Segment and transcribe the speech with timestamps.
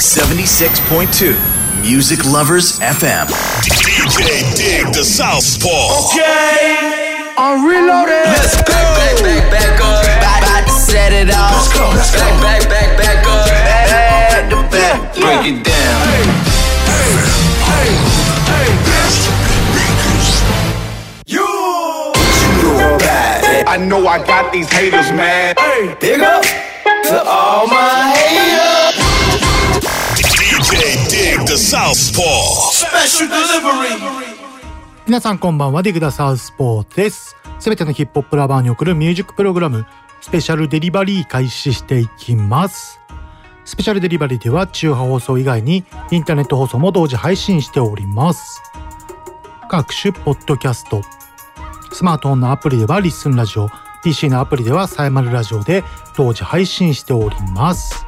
[0.00, 1.36] 76.2
[1.82, 3.26] Music Lovers FM.
[3.60, 6.08] DJ Dig the Southpaw.
[6.08, 8.24] Okay, I'm reloaded.
[8.24, 8.72] Let's go.
[8.72, 10.00] Back, back, back, back up.
[10.00, 11.52] About, about to set it off.
[11.52, 12.24] Let's go, let's go.
[12.40, 13.44] Back, back, back, back up.
[13.44, 15.12] Back to back.
[15.12, 16.00] Break it down.
[16.08, 16.24] Hey,
[16.88, 18.10] hey, hey.
[23.68, 25.56] I know I got these haters mad.
[26.00, 28.79] Big up to all my haters.
[31.50, 32.22] The Southpaw.
[32.70, 33.98] Special delivery.
[35.04, 37.34] 皆さんこんばんは、ディグダサウスポーです。
[37.58, 39.84] すべてのヒップホップラバーに送るミュージックプログラム、
[40.20, 43.00] スペシャルデリバリー開始していきます。
[43.64, 48.62] スペシャルデリバリーでは中波放送以外にインターネット放送も同時配信しております。
[49.68, 51.02] 各種ポッドキャスト、
[51.90, 53.68] スマートフォンのアプリではリッスンラジオ、
[54.04, 55.82] PC のアプリではサイマルラジオで
[56.16, 58.06] 同時配信しております。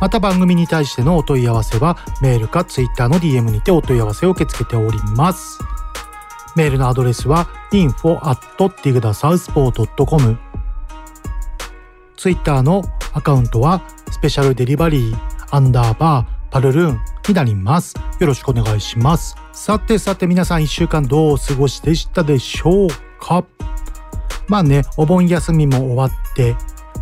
[0.00, 5.58] また番組に対してのお問い合わせはメールか Twitter の DM にてお問い合わせを受け付けております。
[6.56, 10.38] メールのアドレスは info.digdasouthport.com
[12.16, 12.82] Twitter の
[13.12, 15.18] アカウントはスペシャルデリバリー
[15.50, 17.94] アンダーバーパルルーンになります。
[18.18, 19.36] よろしくお願いします。
[19.52, 22.88] さてさて皆さん一週間どうお過ごしでしたでしょう
[23.20, 23.44] か？
[24.48, 26.56] まあね、お盆休みも終わって、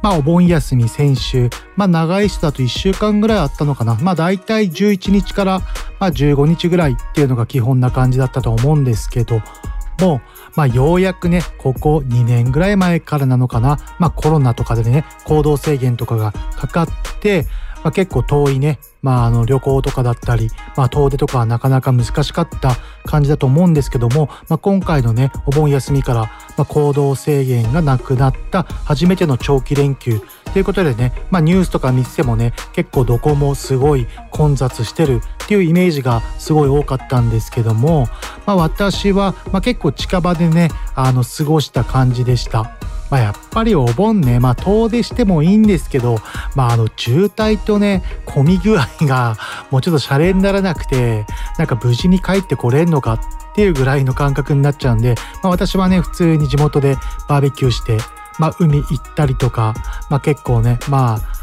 [0.06, 3.96] まあお盆休み先週、まあ長い人だと1週間ぐらいあったのかな。
[3.96, 5.58] まあ大体11日から
[5.98, 9.42] まあ15日ぐらいっていうのが基本な感じだったと思うんですけど、
[10.00, 10.20] もう、
[10.54, 13.80] まあようやくね、ここ2年ぐらい前からなのかな。
[13.98, 17.44] まあコロナとかでね、行動制限とかがかかって、
[17.82, 30.20] まあ、結構遠いね、まあ、あの旅行とかだったり、まあ、遠出とかはなかなか難しかった感じだと思うんですけども、まあ、今回のねお盆休みから、まあ、行動制限がなくなった初めての長期連休
[30.52, 38.08] ということでね、まあ、ニュースとか見ててもね結構どこもすごい混雑してるっていうイメージがすごい多かったんですけども、
[38.44, 42.72] まあ、私は、まあ、結構近場でねあの過ごした感じでした。
[43.10, 46.18] まあ、やっぱりお盆ね、まあ、遠出してもいいんですけど、
[46.54, 49.36] まあ、あの、渋滞とね、混み具合が、
[49.70, 51.26] もうちょっとシャレにならなくて、
[51.58, 53.20] なんか無事に帰ってこれんのかっ
[53.54, 56.96] ていうぐらいの感覚になっちゃうんで、まあ、私はね、普通に地元で
[57.28, 57.98] バーベキューして、
[58.38, 59.74] まあ、海行ったりとか、
[60.10, 61.36] まあ、結構ね、まあ、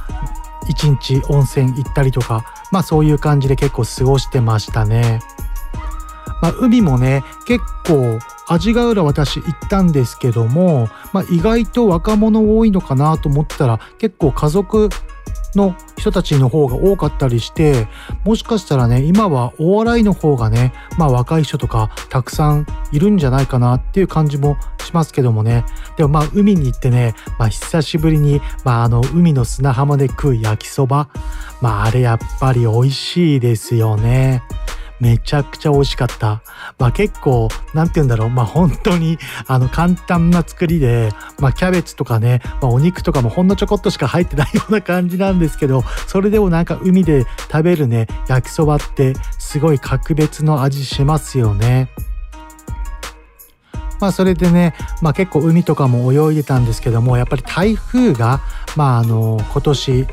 [0.68, 5.22] 一日温泉行ったりとか、まあ、そういう感じで結構過ごしてましたね。
[6.42, 14.90] まあ、海もね結構味ヶ浦私行ったんですけども、まあ、意外と若者多いのかなと思ってたら結構家族
[15.56, 17.88] の人たちの方が多かったりして
[18.26, 25.64] もしかしたらね今はお笑いの方がねまあ若い人とかたくさんいるんじゃないかなっていう感じもしますけどもね
[25.98, 31.10] でもまあ海に行ってね、まあ、久しぶりに、まあ、あの海の砂浜で食う焼きそば
[31.62, 34.44] まああれやっぱり美味しいですよね。
[35.00, 36.42] めちゃくちゃ美味しかった。
[36.78, 38.30] まあ結構、なんて言うんだろう。
[38.30, 39.18] まあ本当に、
[39.48, 41.10] あの簡単な作りで、
[41.40, 51.90] まあキャベツとかね、まあお肉とかもほんのちょこっとしか入ってないような感じなんですけど、それでもなんか海で食べるね、焼きそばってすごい格別の味しますよね。
[54.00, 58.42] まあそれでね、まあ結構海とかも泳いでたんですけども、やっぱり台風が、
[58.76, 60.08] まああの、今年、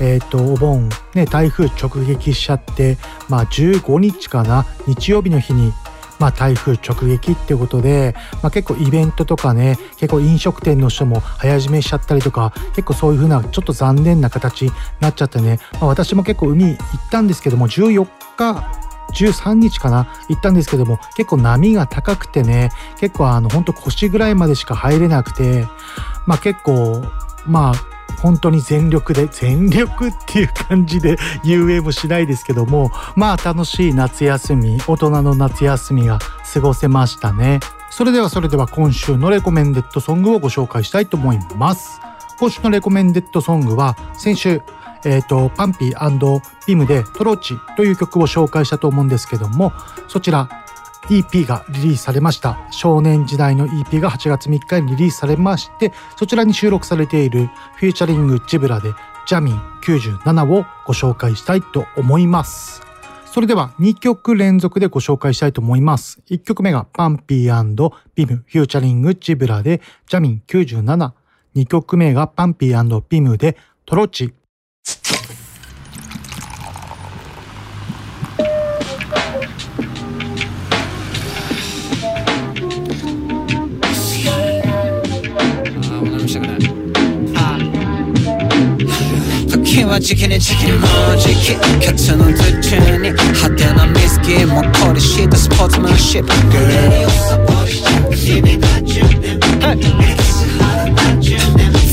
[0.00, 5.72] えっ、と、お盆、ね、台風直撃しちゃって、まあ15日かな、日曜日の日に、
[6.18, 16.78] まあ台風直撃ってことで、まあ結構イベントとかね、結構飲食店の人も早締めしちゃったりとか、結構そういう風なちょっと残念な形になっちゃってね、まあ私も結構海行っ
[17.10, 18.06] たんですけども、14
[18.36, 18.84] 日、
[19.14, 25.66] 13日かな行ったんですけども結構波が高くてね結構あの本当腰ぐらいまでしか入れなくて
[26.26, 27.04] まあ結構
[27.46, 36.18] まあ本当に全力で全力っていう感じで遊泳もしないですけどもまあ楽しい夏休み大人の夏休みが
[36.52, 37.60] 過ごせましたね。
[37.90, 42.00] それではそれでは今週のレコメンデッドソングをご紹介したいと思います。
[42.38, 44.62] 今週のレコメンデッドソングは先週
[45.06, 49.72] えー、とパンピービムでトローチという曲を紹介したと思うんですけども
[50.08, 50.63] そちら
[51.08, 52.58] EP がリリースされました。
[52.70, 58.92] 少年時代の EP が8月3日にリリースされましてそちらに収録されているフューチャリングジブラで
[59.26, 62.82] ジャミン97をご紹介したいと思います。
[63.26, 66.20] それでは2曲連続でご紹介したいと思います。
[66.30, 71.12] 1曲目がパンピービムフューチャリングジブラでジャミン97
[71.56, 73.56] 2曲目がパンピービムで
[73.86, 74.32] トロチ
[89.84, 96.32] ははじきにじきにもうじきケツの途中に派手なミスキーも凝りしたスポーツマンシップ。
[96.50, 97.04] Girl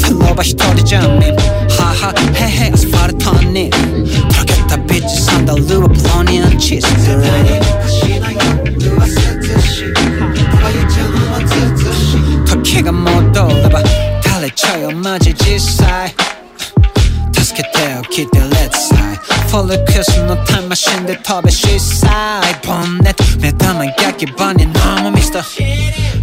[0.07, 1.19] フローバー一人じゃん。
[1.19, 6.87] みんははへへアスファルトに溶けたビッチサンダルはプロニアンチーズ
[12.45, 13.79] 時が戻れば
[14.23, 16.40] 垂れちゃうよマジ実際。
[17.51, 19.19] 助けてよ来て Let's side
[19.49, 24.69] フォルクスのタイムマシンで飛べシーサイボンネット目玉焼き場に飲
[25.03, 25.43] むミスター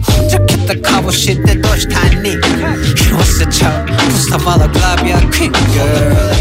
[0.03, 2.31] ほんじゃけた顔してどうしたいに
[2.97, 6.39] 拾わせちゃうポスターバラグラビアクイーン Girl.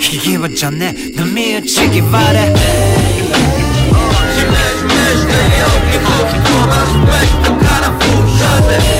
[0.00, 2.38] ひぎわじゃねえ波打ち際で
[8.80, 8.97] あ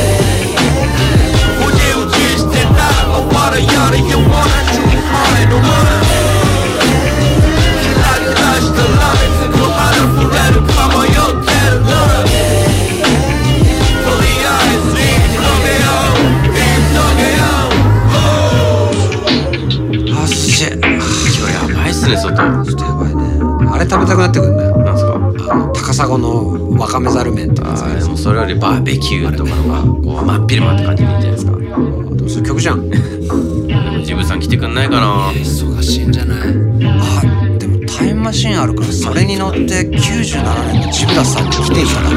[22.33, 23.23] ばいっすね外なんちょっとやばいね
[23.71, 24.97] あれ食べたくなってくるんだよ。
[24.97, 25.15] すか？
[25.51, 31.53] あの高砂のわかめざる麺ってやつあーでもそれよりバーベキューとかのがこう真っ昼間って感じでいいんじゃないですか？
[31.59, 31.67] で
[32.23, 32.91] もそれ曲じゃん。
[32.91, 35.31] でもジブさん来てくんないかな。
[35.33, 36.39] 忙しいんじゃない？
[36.39, 36.45] あ
[37.59, 42.15] でもタイムマシンあるからそれに乗って97年のジブラさんに来ていただく。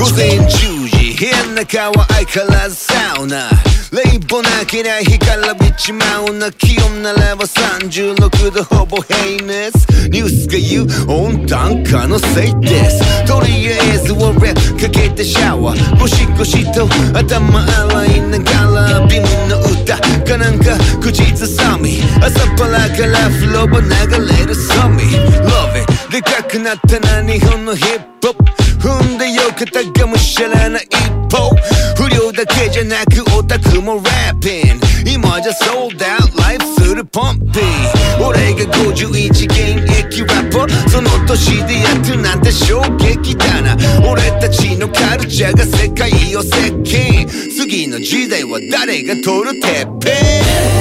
[0.00, 0.48] 午前10
[0.88, 3.50] 時部屋の中は相変わらずサウナ
[3.92, 9.74] レイボなきな日からびちまうな気温ならば36度ほぼ平熱。
[10.10, 13.26] ニュースが言う温暖化のせいです。
[13.26, 15.98] とりあえず俺かけてシャワー。
[15.98, 16.86] ゴシゴシと
[17.18, 21.98] 頭洗いながらビムの歌かなんか口ずさみ。
[22.22, 28.60] 朝っぱらから風呂場流れるサミ Love it でかくなったな日本のヒップホップ。
[28.80, 30.88] 踏んでよ肩がむしゃらな一
[31.28, 31.54] 歩
[31.96, 39.52] 不良だけじゃなくオタクもラッピン今じゃソールドアウトライフするポンピー俺が51現
[40.00, 43.76] 役ラッパーその年でやってるなんて衝撃だな
[44.10, 47.26] 俺たちのカルチャーが世界を席巻
[47.58, 50.80] 次の時代は誰が取るてっぺん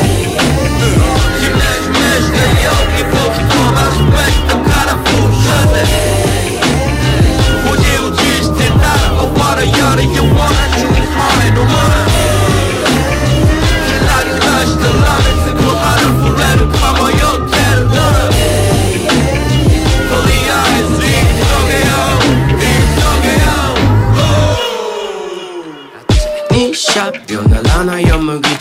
[2.96, 2.99] に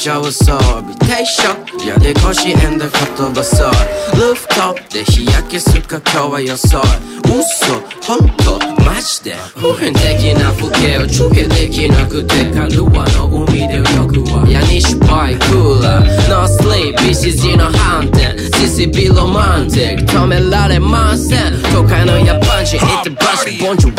[0.09, 0.95] よ麦茶を装備
[1.79, 3.71] 定食やで腰縁で言葉そう
[4.17, 6.81] ルーフトップで日焼けするか今日は予想
[7.25, 23.99] 嘘本当マジで普遍的な風景を中継できなくてカルワの海で泳ぐわヤニシパイクーラー No sleep BCG の反転 CCB ロマンティック止められません都会のヤパン人行ってバシボンジュ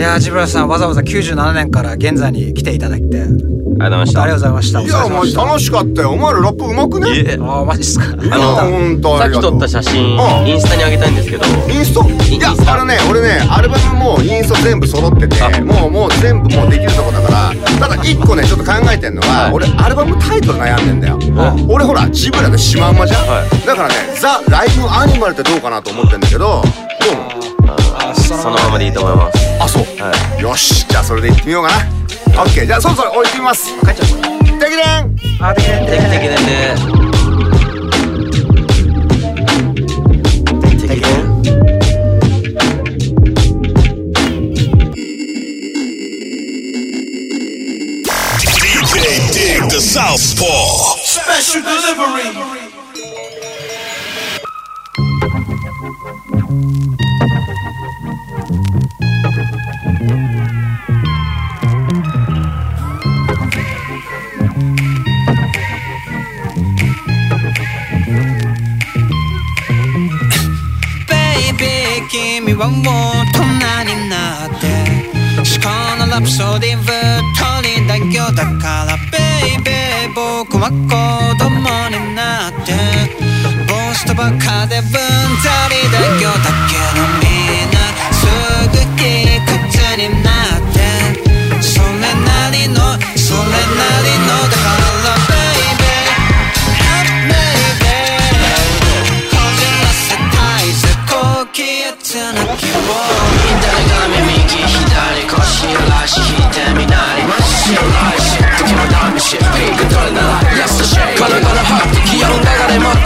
[0.00, 3.20] や関東生放送暑さに負けず取れよ栄養97から令和4にテイクオフいやージブラさんわざわざ97年から現在に来ていただいて。
[3.80, 4.82] ありがとうございまありがとうございました。
[4.82, 6.10] いやお前楽しかったよ。
[6.10, 7.24] お前らラップうまくね？
[7.26, 7.38] え。
[7.40, 8.04] ああマジっすか。
[8.04, 10.48] いや本当さっき撮った写真うん。
[10.48, 11.44] インスタに上げたいんですけど。
[11.46, 12.04] インスト？
[12.04, 15.48] いやあのね俺ねアルバムもインスト全部揃っててあ。
[15.62, 19.52] もうもう全部もうできるとこだからただ一個ねちょっと考えてんのは、はい。
[19.54, 21.18] 俺アルバムタイトル悩んでんだよ、
[21.68, 23.66] 俺ほらジブラでシマウマじゃん、はい。
[23.66, 26.62] だからねザ・ライブアニマルってどうかなと思ってんだけどどう
[27.12, 27.50] 思う？
[27.59, 27.59] あ
[28.14, 29.38] そのままでいいと思います。
[29.60, 30.86] あそう、はよし。
[30.88, 31.70] じゃあそれでいってみようか
[32.34, 32.42] な。
[32.42, 33.68] オッケーじゃあそろそろ置いてみます。
[33.84, 34.08] 帰っちゃう
[34.58, 36.74] できれんあできない定期的なんで
[40.60, 41.00] 定期的
[72.40, 72.56] DJ Dig the Southpaw.
[72.56, 72.56] Special delivery
[72.88, 73.44] を大人
[73.84, 74.66] になって。
[75.40, 75.68] 思考
[75.98, 76.94] のラプソディぶっ
[77.36, 79.18] とりだよだからベ
[79.54, 80.74] イベー僕は子
[81.38, 81.48] 供
[81.88, 82.72] になって。
[83.66, 87.26] ボスとバカでぶんたりだよだけどみ
[87.64, 87.76] んな
[88.12, 88.26] す
[88.68, 89.04] ぐ卑
[89.46, 89.52] 屈
[89.96, 90.78] になって。
[91.62, 92.76] それなりの
[93.16, 94.79] それなりのだから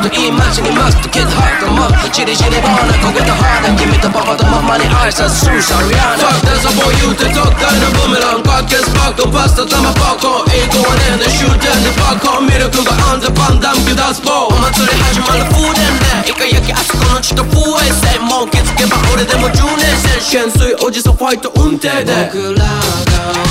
[0.04, 15.88] れもっといい街にマストキッドハートもチリチリボーナ焦げた肌君とパパとママに挨拶するさリアナ Fuck this up for you ってどっかのブーメランかけスパックパスタ玉パコン英語はねんで終点でパコンミルクがアンザパンダンビダスポーお祭り始まる風伝
[16.20, 19.88] でイカ焼きあそこの地と風衛星もう気づけば俺でも10年
[20.20, 23.43] 戦懸垂おじさんファイト運転で僕らが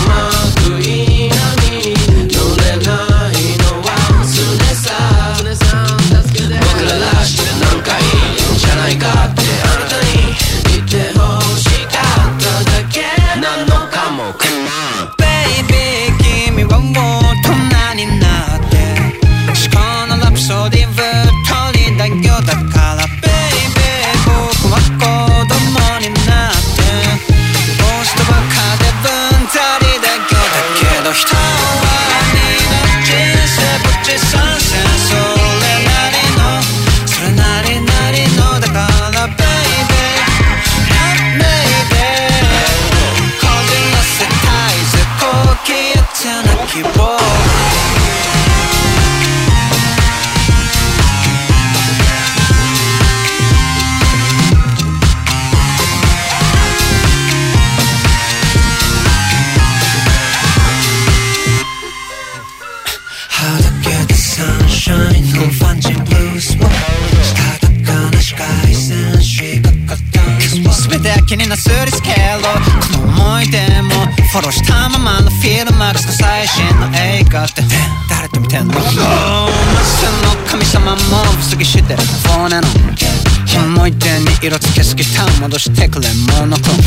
[85.43, 86.07] 戻してくれ
[86.39, 86.77] モノクロン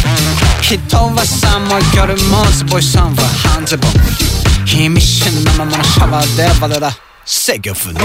[0.62, 3.22] 人は寒い夜もズボイさんは
[3.52, 3.90] 半ズボン。
[4.66, 6.90] 意味深なままのシャワーでバレラ
[7.26, 8.00] 制御不能。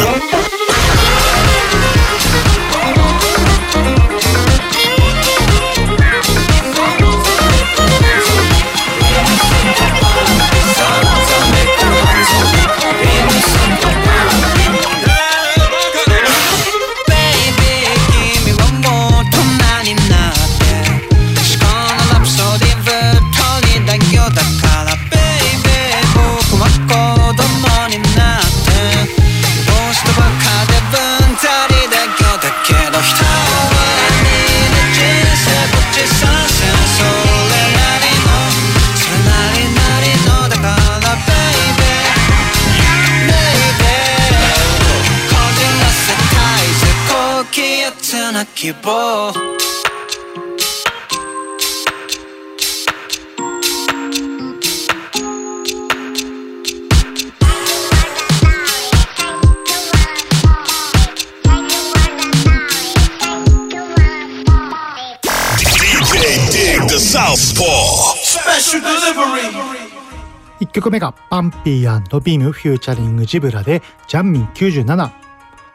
[70.91, 75.12] 曲目がパンピービームフューチャリングジブラでジャンミン97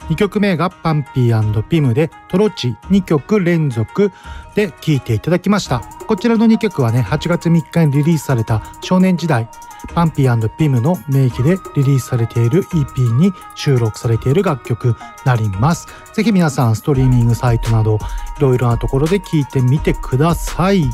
[0.09, 4.13] 2曲目がパンピーピムでトロチ2曲連続
[4.55, 5.81] で聴いていただきました。
[6.07, 9.49] こちらの2曲はね8月3日にリリースされた少年時代
[9.95, 14.95] パンピーピムの名義でリリースされている EP に収録されている楽曲に
[15.25, 15.89] なります。
[16.13, 17.99] ぜひ皆さんストリーミングサイトなど
[18.39, 20.85] いろいろなところで聴いてみてください。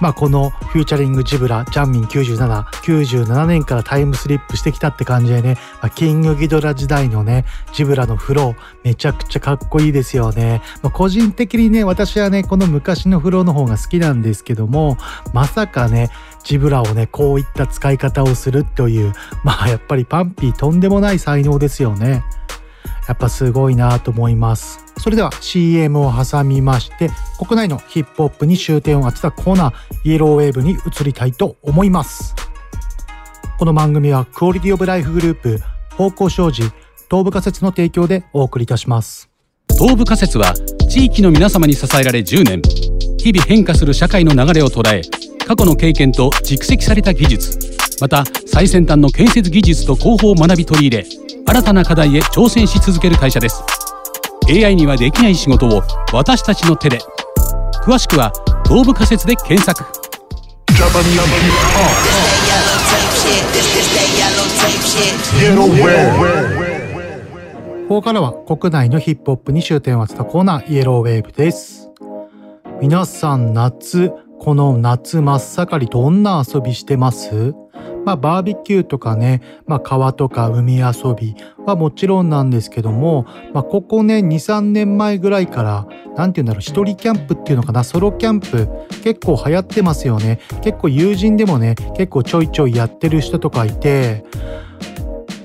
[0.00, 10.62] まあ、このフューチャリングジブラ、ジャンミン97、97年からタイムスリップしてきたって感じでね、まあ、キングギドラ時代のね、ジブラのフロー、めちゃくちゃかっこいいですよね。
[10.82, 14.96] まあ、個人的にね、私はね、この昔のフローの方が好きなんですけども、
[15.32, 16.10] まさかね、
[16.44, 19.12] ジブラをね、こういった使い方をするという、
[19.42, 22.22] まあ、やっぱりパンピーとんでもない才能ですよね。
[23.08, 24.84] やっぱすごいなと思います。
[24.98, 29.74] それでは CM を挟みまして、国内のヒップホップに終点を当てたコーナー、
[30.04, 32.34] イエローウェーブに移りたいと思います。
[33.58, 35.58] この番組はクオリティオブライフグループ、
[35.96, 36.62] 方向障子、
[37.10, 39.28] 東部仮説の提供でお送りいたします。
[39.78, 40.54] 東部仮説は
[40.88, 42.62] 地域の皆様に支えられ10年
[43.16, 45.02] 日々変化する社会の流れを捉え
[45.46, 47.58] 過去の経験と蓄積された技術
[48.00, 53.64] また最先端の建設技術と広報を学び取り入れ新たな課題へ挑戦し続ける会社です。
[54.50, 56.98] AI にはできない仕事を私たちの手で。
[57.82, 58.34] 詳しくは
[58.66, 59.82] 東部仮説で検索。
[67.88, 71.90] ここからは国内のヒップホップに終点を当てたコーナーイエローウェーブです
[72.82, 77.54] 皆さん夏この夏真っ盛りどんな遊びしてます？
[78.08, 81.36] まあバーベキューとかね、まあ川とか海遊び
[81.66, 85.86] はもちろんなんですけども、まあここね、2、3年前ぐらいから、
[86.16, 88.66] 何て言うんだろう、一人キャンプっていうのかな、ソロキャンプ
[89.04, 90.40] 結構流行ってますよね。
[90.62, 94.24] 結構友人でもね、結構ちょいちょいやってる人とかいて、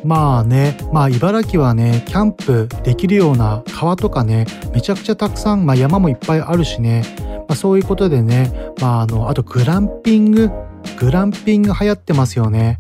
[0.03, 7.03] まあね、まあ茨城はね、キャンプできるような川とかね、めちゃくちゃたくさん、まあ山もいっぱいあるしね、
[7.48, 10.51] まあそういうことでね、まああの、あとグランピング、
[11.00, 12.79] グランピング流行ってますよね。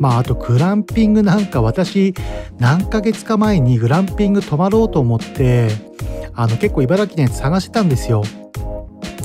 [0.00, 2.14] まああとグランピングなんか私
[2.58, 5.68] 何ヶ月か前にグランピング泊まろうと思って
[6.34, 8.24] あの結構茨城のやつ探してたんですよ。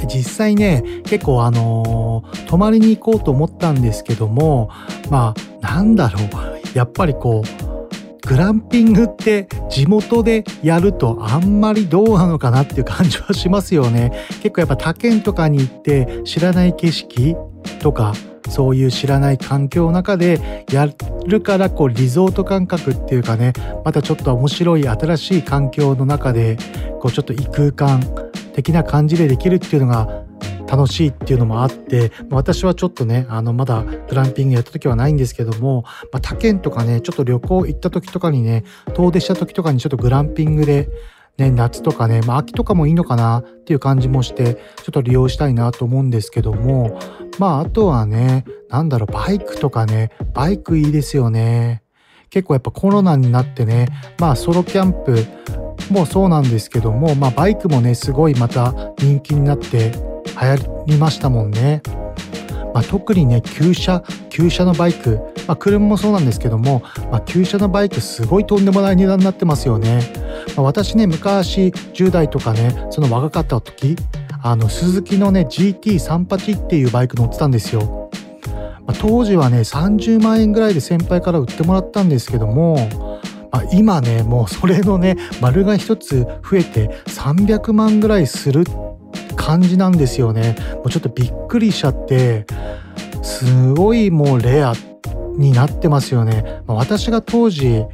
[0.05, 4.69] 実際ね結構あのー、泊まりに行こうと思ったんですけども
[5.09, 7.67] まあなんだろうやっぱりこう
[8.27, 14.11] グランピングって地元でやるとあんまりどうなのかなっていう感じはしますよね。
[14.43, 17.37] 結構やっぱ他県とかに行って知らない景色
[17.79, 18.13] とか
[18.49, 20.89] そういう知らない環境の中でや
[21.25, 23.53] るからこうリゾート感覚っていうかね
[23.85, 26.57] またちょっと面白い新しい環境の中で
[26.99, 28.01] こうちょっと異空間
[28.57, 30.23] 的な感じでできるっていうのが
[30.67, 38.63] 楽しいっていうのもあって私はちょっとねあのまだグランピングやった時はないんですけども、まあ、他県とかねちょっと旅行行った時とかにね
[38.95, 40.89] 遠出した時とかにちょっとグランピングで
[41.37, 46.97] ね、夏とかね、まあ秋とかもいいのかなっていう感じもして、ちょっと利用したいなと思うんですけども、
[47.37, 51.83] まああとはね、なんだろう、バイクとかね、バイクいいですよね。
[52.29, 53.87] 結構やっぱコロナになってね、
[54.19, 55.25] まあソロキャンプ
[55.91, 59.91] もそうなんですけども、まあバイクもね、すごいまた人気になって
[60.39, 61.81] 流行りましたもんね。
[62.77, 70.01] まあ、特にね、旧車、旧車のバイク、まあ、車もそうなんですけども、まあ、旧車のバイクすごいとんでもない値段になってますよね。
[70.55, 73.95] まあ、私ね、昔10代とかね、その若かった時、
[74.43, 78.11] あの、鈴木のね、GT38 っていうバイク乗ってたんですよ。
[78.87, 82.75] まあ、当時はね、30万円ぐらいで先輩から売ってもらったんですけども、
[83.51, 88.63] まあ、今ね、もうそれのね、丸が一つ増えて300万ぐらいする
[89.35, 90.55] 感じなんですよね。
[90.75, 92.47] もうちょっとびっくりしちゃって、
[93.21, 94.73] すごいもうレア
[95.35, 96.61] になってますよね。
[96.65, 97.85] まあ、私が当時、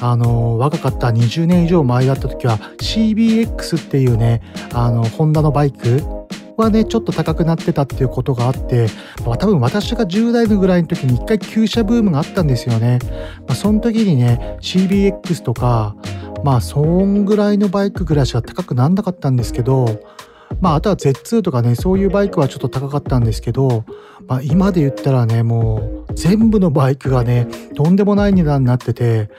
[0.00, 4.42] あの若かった20年以上前だった時は CBX っていうね
[4.74, 6.02] あのホンダのバイク
[6.56, 8.88] はねちょっと高くなってたっていうことがあって、
[9.26, 12.98] まあ、多分私が10代のぐらいの時に一回旧車ブームがあったんですよね。
[13.46, 15.96] まあ、その時にね CBX とか
[16.42, 20.00] まあそんぐらいのバイクぐらいしか高くなんなかったんですけど
[20.60, 23.84] まあ、あとは Z2 とかね、そういうバイクはちょっと高かったんですけど、
[24.26, 29.30] まあ、今で言ったらね、もう全部のバイクがね、とんでもない値段になってて、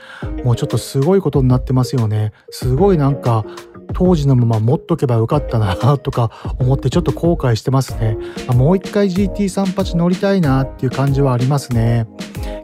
[0.44, 2.32] もうちょっとすごいことになってますよね。
[2.50, 3.44] すごいなんか、
[3.94, 8.16] 当時のまま持っとけばよかったなとか思ってちょっと後悔してますね。
[8.54, 12.06] もう一回 GT38 乗りたいなっていう感じはありますね。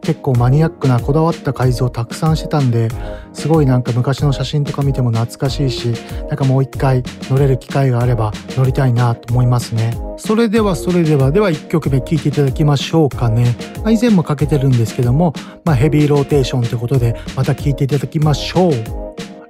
[0.02, 2.88] 結構マニアックなこだわった改造たくさんしてたんで
[3.32, 5.92] すごいなんか昔の写真とか見ても懐かしいし
[6.28, 18.72] なんかもう一回乗れる機会があれば乗りたいなと思いますねそれではそれではでは1曲目聴いていただきましょうかね、まあ、以前もかけてるんですけども、まあ、ヘビーローテーションということでまた聴いていただきましょう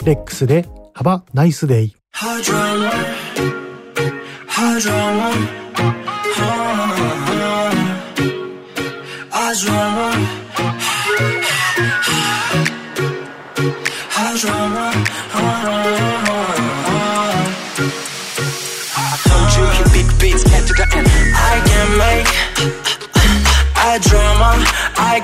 [0.05, 1.95] レックスで Have nice day.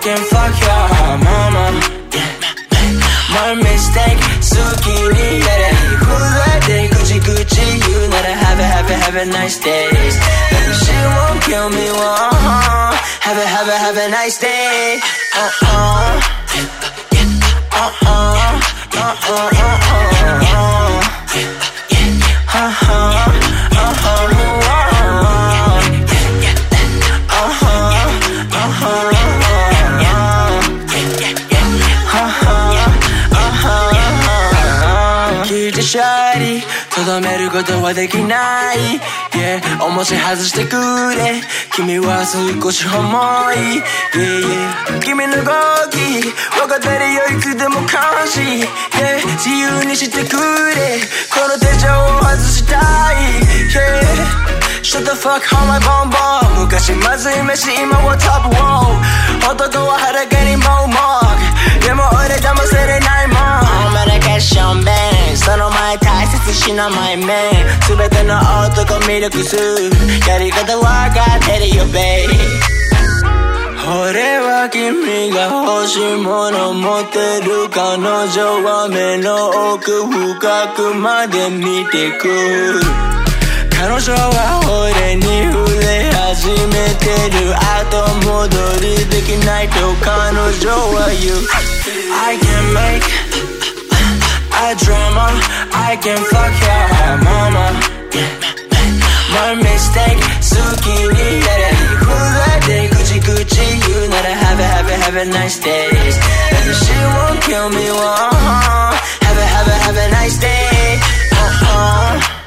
[0.00, 1.66] Can fuck your mama.
[3.34, 5.57] My mistake, zucchini.
[8.88, 9.90] Have it, have a nice day.
[9.90, 12.30] She won't kill me, whoa.
[13.20, 15.00] Have it, have it, have a nice day.
[15.34, 16.20] Uh uh.
[17.72, 18.48] Uh uh.
[21.38, 21.67] どめ
[37.48, 39.00] ることはできない。
[39.32, 40.76] Yeah 重し外してく
[41.16, 41.40] れ。
[41.72, 42.92] 君は少し重
[43.52, 43.82] い。
[44.14, 45.42] Yeah yeah 君の動
[45.90, 48.40] き分かってるよいつでも監視
[48.92, 51.00] Yeah 自由にしてくれ。
[51.32, 52.76] この手錠を外した
[53.12, 53.16] い。
[53.72, 60.94] Yeah Shut the fuck on my bomb bomb 昔まずい飯今はトップウォー男は裸にもうも
[61.80, 61.84] う。
[61.84, 63.38] でも俺騙せれないもん。
[63.88, 65.17] お前だけションベン
[65.48, 67.26] その前大切しなマイメン
[67.88, 68.36] 全ての
[68.68, 69.56] 男魅力す
[70.28, 72.28] やり方わかってるよベイ
[73.88, 82.28] 俺は君が欲しいもの持ってる彼女は目の奥深くまで見てく。
[83.70, 87.56] 彼女は俺に触れ始めてる。
[87.56, 91.68] 後戻りできないと彼女は言う。
[92.12, 93.17] I can make
[94.70, 95.26] a drama
[95.72, 97.66] I can fuck your mama
[99.32, 105.88] My mistake 好きになれふざけ口口言うなら Have a have a have a nice day
[106.56, 111.00] And she won't kill me one Have a have a have a nice day
[111.32, 112.37] uh-uh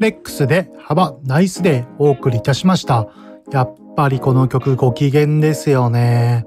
[0.00, 3.06] レックスで幅ナイスデーお送りいたしました。
[3.52, 6.46] やっぱりこの曲ご機嫌ですよね。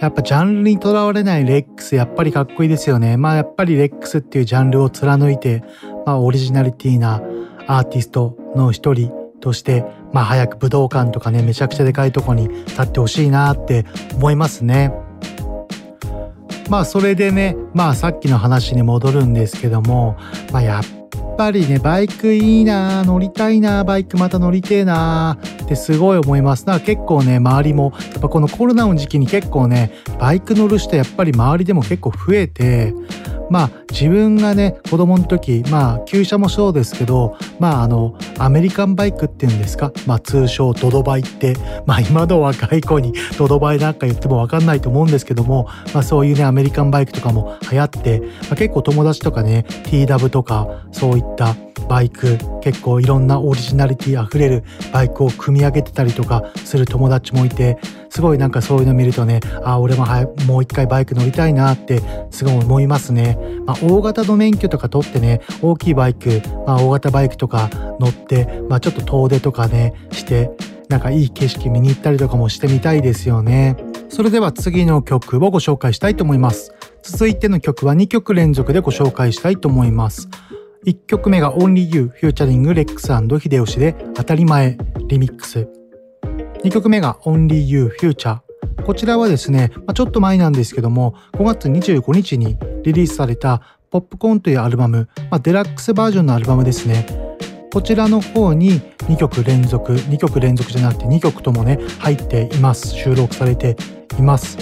[0.00, 3.16] やっぱジャンルにとらわれないレックスやっぱりかっこいいですよね。
[3.16, 5.64] まあやっぱりレックスっていうジャンルを貫いて、
[6.06, 7.20] まあオリジナリティな
[7.66, 9.10] アーティストの一人
[9.40, 14.92] として、まあ早く武道館とかね、めちゃくちゃでかいとこに立ってほしいなって思いますね。
[16.70, 20.16] まあそれでね、まあさっきの話に戻るんですけども、
[20.52, 20.97] まあやっ
[21.38, 26.66] ぱりね、バイクいいな乗りたいなバイクまた乗りてえなってすごい思います。
[26.66, 32.92] だから結構ね、周りも、やっぱこのコロナの時期に結構ね、バイク乗る人やっぱり周りでも結構増えて、
[33.50, 41.54] まあ自分がね、子供の時、まあ旧車もそうですけど、まああの、アメリカンバイクっていうんですか、まあ通称ドドバイって、
[41.86, 51.56] まあ今の若い子にドドバイなんか言ってもわかんないと思うんですけども、まあそういうね、アメリカンバイクとかも流行って、まあ、結構友達とかね、TW とかそういった
[51.88, 57.78] バイク、結構いろんなオリジナリティ溢れるバイクを組み上げてたりとかする友達もいて、
[58.10, 63.37] すごいなんかそういうの見るとね、ああ、俺もはもう一回バイク乗りたいなってすごい思いますね。
[63.66, 67.70] まあ大型の免許とか取ってね、大きいバイク、まあ大型バイクとか
[68.00, 70.50] 乗って、まあちょっと遠出とかね、して、
[70.88, 73.76] なんかいい景色見に行ったりとかもしてみたいですよね。
[74.08, 76.72] それでは次の曲をご紹介したいと思います。
[77.02, 80.28] 続いての曲は2曲連続でご紹介したいと思います。
[80.86, 85.68] 1曲目が Only You フューチャリングレックス秀吉で当たり前リミックス。
[86.64, 88.47] 2曲目が Only You Future。
[88.88, 97.04] こちらはですね、まあ、ちょっと前なんですけども、5月25日にリリースされたポップコーンというアルバム、まあ、デラックスバージョンのアルバムですね。
[97.70, 102.88] こちらの方に2曲連続、2曲連続じゃなくて2曲ともね、入っています。
[102.94, 103.76] 収録されて
[104.18, 104.56] います。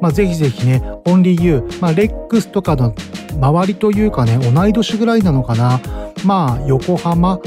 [0.00, 2.94] まあ、ぜひぜひね、Only You、まあ、レックスとかの
[3.34, 5.82] 周りというかね、同い年ぐらいなのかな。
[6.24, 7.38] まあ、横浜、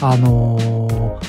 [0.00, 0.85] あのー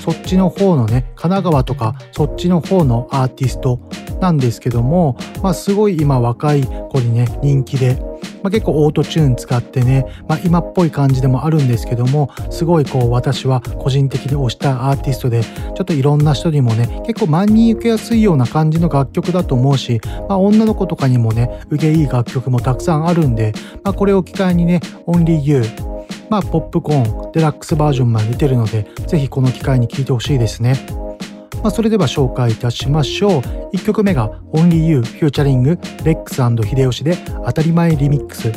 [0.08, 3.82] そっちの方のね、神奈川とかそっちの方のアーティスト
[4.22, 8.02] なんですけども、まあすごい今若い子にね、人気で、
[8.44, 25.64] まあ結構オートチューン使ってね、まあ今っぽい感じでもあるんですけども、すごいこう私は個人的に推したアーティストで、ちょっといろんな人にもね、結構万人受けやすいような感じの楽曲だと思うし、まあ女の子とかにもね、受けいい楽曲もたくさんあるんで、まあこれを機会にね、Only You、
[26.30, 30.76] まあ、ポップコーン、デラックスバージョンまで出てるので、ぜひこの機会に聴いてほしいですね。
[31.64, 33.42] まあ、それでは紹介いたしましょう。
[33.74, 38.50] 1曲目が Only You フューチャリングレックス秀吉で当たり前リミックス。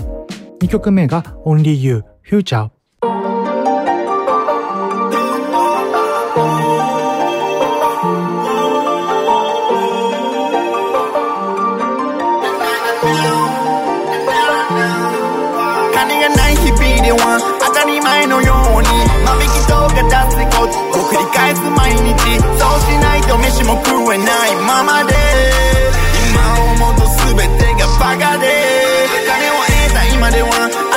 [0.61, 2.80] 2曲目が Only You フューチャー。
[23.39, 25.15] 飯も食えないままで。
[26.31, 26.39] 今
[26.73, 28.47] 思うと全てがバカで。
[29.27, 30.49] 金を得た今では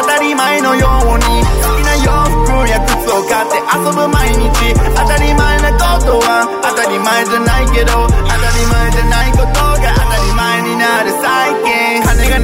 [0.01, 1.43] 当たり前のように。
[1.63, 2.11] 好きな洋
[2.45, 4.73] 服や靴を買って遊ぶ毎日。
[4.95, 11.11] 当たり前なことは当たり前じゃないけど当たり前じゃないことが当たり前になる。
[11.21, 11.82] 最近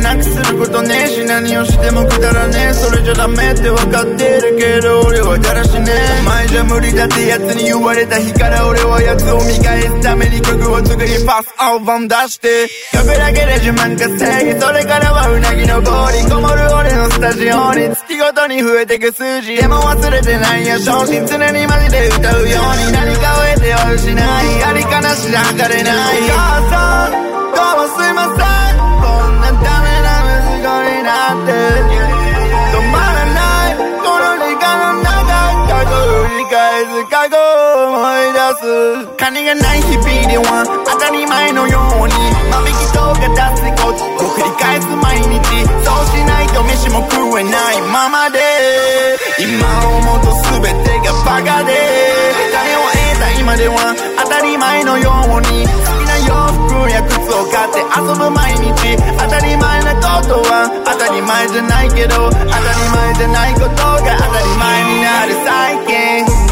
[0.09, 1.03] なくすることね？
[1.05, 2.73] えし何をしてもくだらねえ。
[2.73, 6.19] それじゃダメって分かってるけど俺はだらしねえ。
[6.21, 12.67] お前じゃ無理だってやつに言われた日から俺はやつを見返すために曲を作りパスアルバム出して。
[12.91, 19.55] 曲だけで自慢稼ぎそれからはうなぎの氷こもる俺のスタジオに月ごとに増えてく数字。
[19.61, 22.97] でも忘れてないや昇進常にマジで歌うように。
[22.97, 24.17] 何かを得ては失い。
[24.17, 26.17] ありかなしで測れない。
[26.17, 28.68] お母さんどうもすいません。
[31.33, 33.77] って止まらない。
[33.77, 34.65] この時間
[34.95, 35.09] の中
[35.67, 39.15] 過去を振り返す過去を思い出す。
[39.17, 42.13] 金がない日々では当たり前のように。
[42.49, 45.37] 万引きとか出すことを繰り返す毎日。
[45.85, 47.81] そうしないと飯も食えない。
[47.93, 48.39] ままで。
[49.39, 51.73] 今思うと全てがバカで。
[52.51, 55.98] 金を得た今では当たり前のように。
[56.99, 58.97] や靴を買って遊ぶ毎日。
[59.17, 62.53] 当たり前なことは当たり前じゃないけど当たり
[62.93, 66.48] 前じゃないことが当たり前になる最近。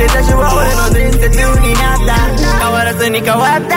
[0.00, 1.28] 敵な思い出たちは俺の伝説
[1.60, 2.16] になった。
[2.58, 3.76] 変わらずに変わった。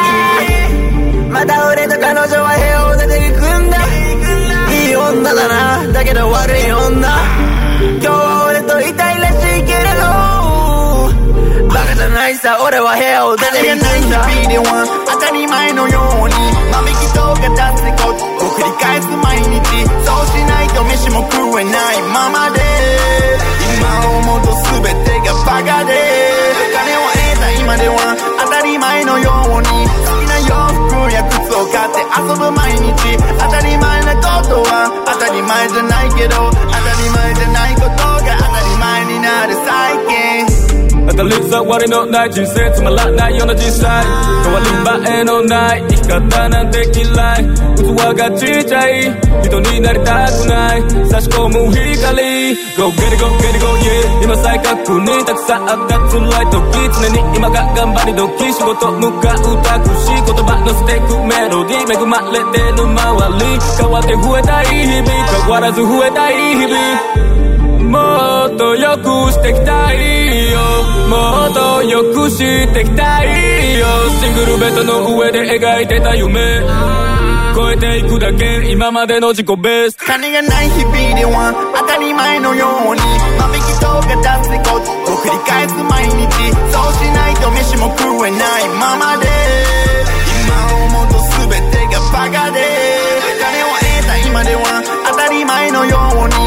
[1.29, 3.77] また俺と彼女は部屋を出ていくんだ。
[4.71, 5.91] いい女だな。
[5.91, 7.09] だけど悪い女。
[7.99, 10.05] 今日は俺といたいらしいけれど。
[11.67, 12.57] バカじゃないさ。
[12.63, 14.23] 俺は部屋を出ていくんだ。
[14.29, 16.35] 日々では当たり前のように。
[16.71, 18.23] 万引きとか出すこと。
[18.43, 19.83] を繰り返す毎日。
[20.05, 22.61] そうしないと飯も食えないままで。
[23.75, 26.02] 今思うと全てがバカで。
[27.73, 29.65] 得た今では当たり前のように。
[29.65, 33.17] 好きな洋服や靴を買って遊ぶ毎日。
[33.39, 36.52] 当たり前なことは当たり前じゃないけど
[41.07, 44.05] 当たり障りのない人生つまらないような実際
[44.43, 44.59] 変わ
[45.03, 47.03] り映えのない生き方なんて嫌
[47.39, 54.23] い器がちっちゃい人になりたくない差し込む光 Go get it go get it go yeah.
[54.23, 67.32] 今再確認たくさんあった辛い時常に今が頑張り時仕事向かうタクシー言葉のステックメロディー恵まれてる周り変わって増えたい日々変わらず増えたい日々
[68.53, 70.59] っと良くしてきたいよ。
[71.09, 73.85] もっと良くしてきたいよ。
[74.21, 76.61] シングルベッドの上で描いてた夢。
[77.55, 78.71] 超えていくだけ。
[78.71, 80.05] 今までの自己ベスト。
[80.05, 83.01] 金がない日々では当たり前のように。
[83.37, 85.13] 万引きとか出すこと。
[85.13, 86.33] を繰り返す毎日。
[86.73, 88.69] そうしないと飯も食えない。
[88.79, 89.27] ままで。
[90.43, 91.13] 今思うと
[91.45, 92.57] 全てがバカで。
[93.39, 94.81] 金を得た今では
[95.11, 96.42] 当たり前のように。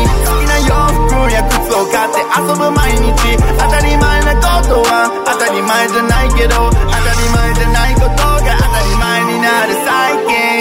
[2.07, 3.37] 靴を買って遊ぶ毎日。
[3.59, 10.56] 当たり前なことは当たり前じゃないけど当たり前じゃないことが当たり前になる最近。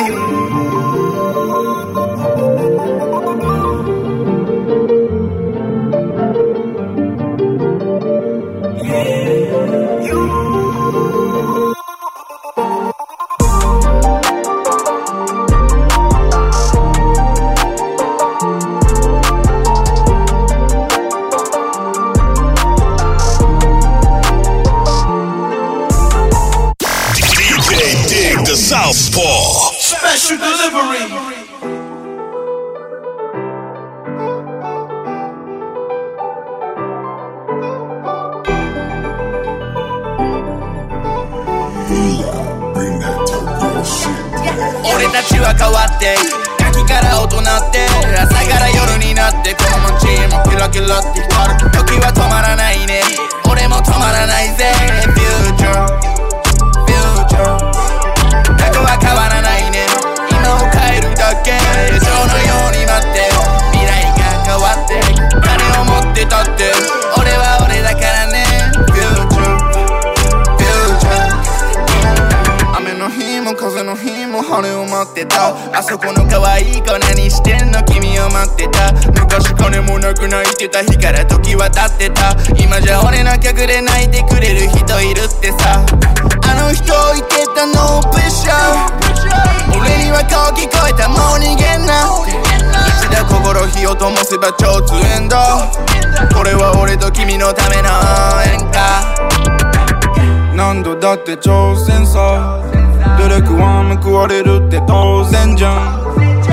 [30.26, 31.06] Special delivery.
[31.06, 31.46] Bring
[44.96, 46.16] 俺たちは変わって
[46.58, 47.86] ガキから大人って
[48.18, 53.02] 朝から夜になってこの街もキラキラって光る時は止まらないね
[53.46, 54.35] 俺も止まらない
[75.16, 75.56] ってた。
[75.72, 77.82] あそこの可愛い子何してんの？
[77.86, 78.92] 君を待ってた。
[79.16, 80.84] 昔金もなく泣いてた。
[80.84, 82.36] 日から時は経ってた。
[82.62, 85.86] 今じゃ俺の曲で泣いてくれる人いるってさ。
[86.44, 88.92] あの人言ってたノープレッシャー。
[89.80, 91.08] 俺にはこう聞こえた。
[91.08, 92.12] もう逃げんな。
[93.00, 95.38] 一度心火を止ともせば超通エンド
[96.36, 97.88] これは俺と君のための
[98.52, 99.16] 演歌。
[100.56, 102.65] 何度だって挑戦さ。
[103.26, 105.74] 努力は報われるって当然じゃん。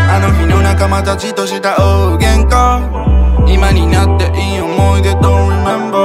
[0.08, 2.80] あの日の仲間たちとした大喧嘩。
[3.46, 6.01] 今になっていい思い出と remember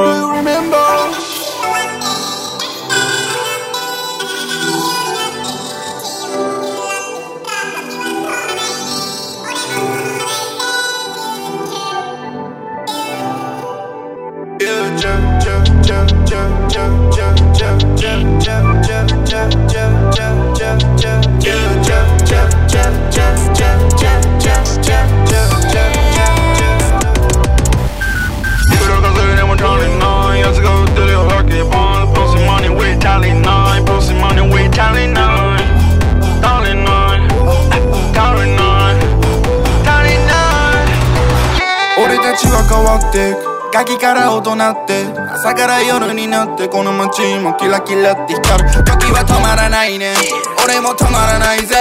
[42.99, 43.57] く。
[43.73, 48.69] ガキから大人って朝から夜になってこの街もキラキラって光る。
[48.83, 50.15] 時は止まらないね。
[50.63, 51.75] 俺も止まらないぜ。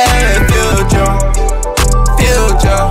[0.49, 1.17] Future
[2.19, 2.91] Future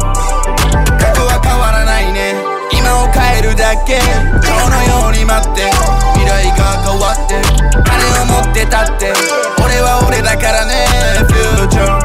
[0.98, 2.36] 過去は変わらないね。
[2.72, 4.00] 今を変えるだけ。
[4.42, 5.70] 今日のように待って。
[6.14, 7.36] 未来が変わって。
[7.84, 9.14] 金を持ってたって。
[9.64, 10.88] 俺は俺だからね。
[11.30, 12.05] Future Future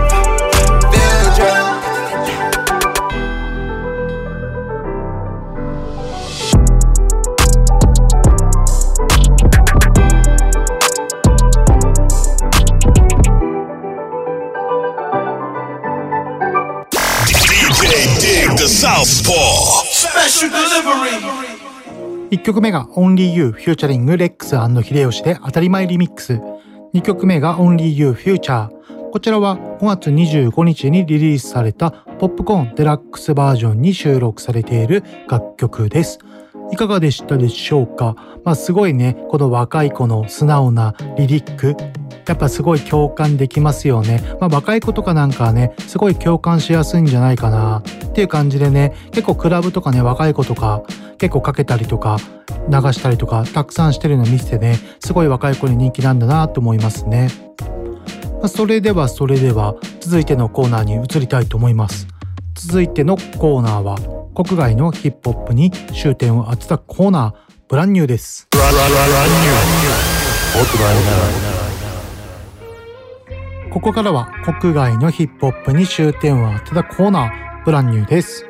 [22.30, 26.40] 1曲目が Only You フューチャリングレックス秀吉で当たり前リミックス。
[26.94, 28.70] 2曲目が Only You Future
[29.12, 36.18] こちらは5月25日にリリースされたポップコーンデラックスバージョンに収録されている楽曲です。
[36.72, 38.16] いかがでしたでしょうか？
[38.44, 41.76] まあすごいねこの若い子の素直なリリック
[42.26, 44.22] やっぱすごい共感できますよね。
[44.40, 50.82] まあ若い子とかなんかはね、すごい共感しやすいんじゃないかなっていう感じでね、結構クラブとかね、若い子とか
[51.18, 52.18] 結構かけたりとか
[52.68, 57.30] 流したりとかたくさんしてるの見せてね、すごい若い子に人気なんだなと思いますね。
[58.38, 62.06] まあ、それではそれでは続いてのコーナーに移りたいと思います。
[62.54, 68.48] 続いてのコーナーは国外のヒップホップに終点を当てたコーナー、ブランニューです。
[73.72, 74.28] ここからは
[74.60, 78.46] 国外のヒップホップに終点を当てたコーナー、ブランニューです。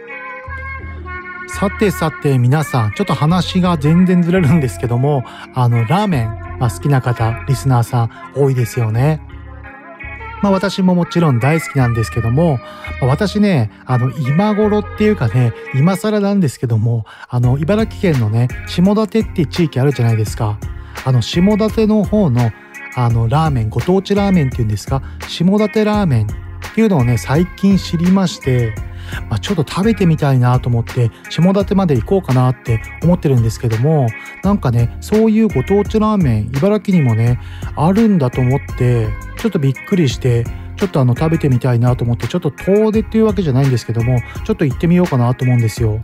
[1.48, 6.26] さてさて皆さん、ちょっと話が全然ずれるんですけども、あの、ラーメン、
[6.58, 9.20] まあ、好きな方、リスナーさん多いですよね。
[10.42, 12.58] まあ私ももちろん大好きなんですけども、
[13.00, 20.58] ま、私ね、あの今頃っていうかね、今更なんですけども、あの茨城県のね、下館って地域あるじゃないですか。
[21.04, 22.50] あの下館の方の
[22.96, 25.02] あのラーメンご当地ラーメンっていうんですか？
[25.28, 26.28] 下館ラーメンっ
[26.74, 28.74] ていうのをね最近知りまして、
[29.28, 34.08] まあ、ちょっと食べてみたいなと思って下館まで行こうかなって思ってるんですけども
[34.42, 37.40] なんかねそういうご当地ラーメン茨城にもね
[37.76, 40.44] あるんだと思ってちょっとびっくりして
[40.76, 46.00] ちょっとあの食べてみたいなと思ってちょっと遠出っていうわけじゃないんですけどもちょっと行ってみようかなと思うんですよ。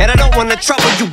[0.00, 1.06] And I don't wanna trouble you,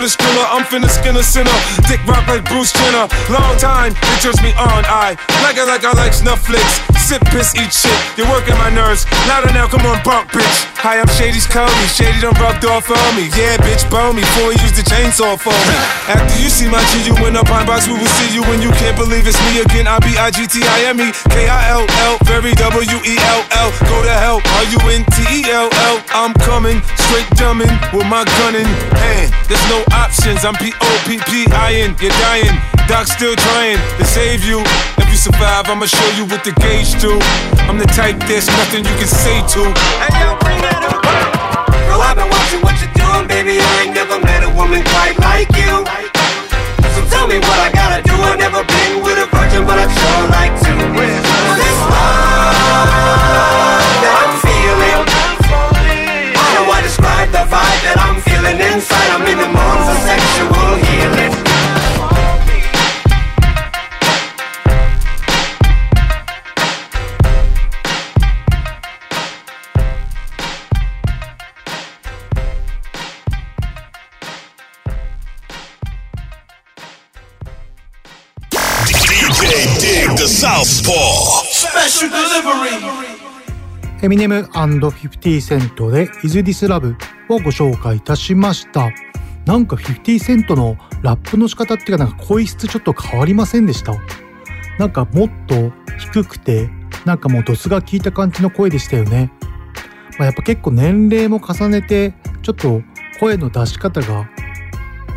[0.00, 1.52] I'm finna skin a sinner.
[1.84, 3.04] Dick rock like Bruce Jenner.
[3.28, 4.80] Long time, it turns me on.
[4.88, 5.12] I
[5.44, 6.80] like it like I like Netflix.
[6.96, 7.92] Sip, piss, eat shit.
[8.16, 9.04] You're working my nerves.
[9.28, 10.64] Louder now, come on, bump, bitch.
[10.80, 11.68] Hi, I'm Shady's Cody.
[11.92, 13.28] Shady done rubbed off on me.
[13.36, 15.76] Yeah, bitch, bone me he used the chainsaw for me.
[16.08, 17.84] After you see my G, you in a pine box.
[17.84, 19.84] We will see you when you can't believe it's me again.
[19.84, 22.16] I B I G T I M E K I L L.
[22.24, 23.68] Very W E L L.
[23.84, 24.40] Go to hell.
[24.40, 25.96] R U N T E L L.
[26.16, 28.64] I'm coming straight dumbing with my gun in
[28.96, 29.28] hand.
[29.44, 30.44] There's no options.
[30.44, 31.96] I'm P O P P I N.
[32.00, 32.56] You're dying.
[32.88, 34.62] Doc still trying to save you.
[34.98, 37.18] If you survive, I'ma show you what the gauge do.
[37.70, 39.62] I'm the type there's nothing you can say to.
[40.02, 40.98] Hey, yo, bring that up.
[41.86, 43.62] Girl, I've been watching what you're doing, baby.
[43.62, 45.86] I ain't never met a woman quite like you.
[46.94, 48.14] So tell me what I gotta do.
[48.18, 50.72] I've never been with a virgin, but I'd sure like to.
[50.90, 52.58] This love
[54.02, 55.06] that I'm feeling.
[56.34, 59.10] How do I describe the vibe that I'm feeling inside?
[59.10, 61.32] I'm in the mood for sexual healing.
[78.50, 81.44] DJ Dig the Southpaw.
[81.44, 83.09] Special delivery.
[84.02, 86.96] エミネム &50 セントで Is This Love
[87.28, 88.88] をご紹介いたしました。
[89.44, 93.94] なんか50セントのラップの仕方っていうかなんか声質ちょっと変わりませんでした？
[94.78, 96.70] なんかもっと低くて
[97.04, 99.32] なんかもうドスが効いた感じの声でしたよね。
[100.18, 102.82] まあ、やっぱ結構年齢も重ねてちょっと
[103.18, 104.30] 声の出し方が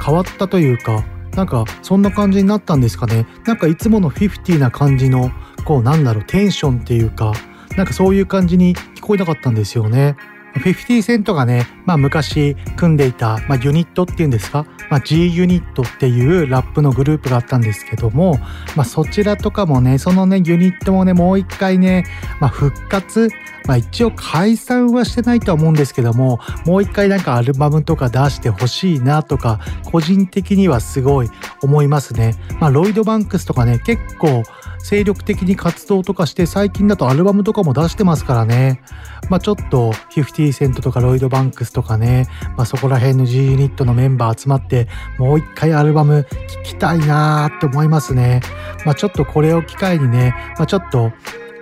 [0.06, 1.06] 変わったというか
[1.36, 5.32] なんかそんな感じになったんですかねなんかいつもの50な感じの
[5.64, 7.34] こうなんだろうテンションっていうか
[7.78, 10.16] なんかそういう感じに聞こえなかったんですよね。
[10.56, 18.38] 50セントがね、まあ昔組んでいた、まあ、ユニットっていうんですか、まあ、G ユニットっていうラップのグループがあったんですけども、
[18.76, 22.06] まあそちらとかもね、そのね、ユニットもね、もう一回ね、
[22.40, 23.30] まあ復活、
[23.66, 31.30] まあ一応解散はしてないとは思うんですけども、もう一回なんかアルバムとか出してほしいなとか、個人的にはすごい
[31.62, 32.36] 思いますね。
[32.60, 34.44] まあロイドバンクスとかね、結構
[34.84, 38.82] 精力的に活動とかして最近だとアルバムとかも出してますからね。
[39.30, 42.28] まあちょっと50セントとかロイドバンクスとかね、
[42.58, 48.42] まあそこら辺の G ユニットのメンバー集まってもう一回アルバム聴きたいなーって思いますね。
[48.86, 51.12] まあちょっとこれを機会にね、まあちょっと